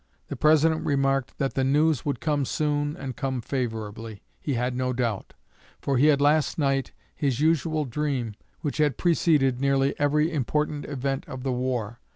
[0.29, 4.93] The President remarked that the news would come soon and come favorably, he had no
[4.93, 5.35] doubt,
[5.79, 11.23] for he had last night his usual dream which had preceded nearly every important event
[11.27, 11.99] of the war.